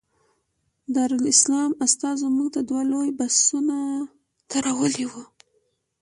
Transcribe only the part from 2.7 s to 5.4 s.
لوی بسونه درولي وو.